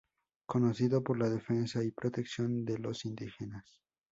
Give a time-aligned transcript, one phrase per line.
[0.47, 3.83] Conocido por la defensa y protección de los indígenas.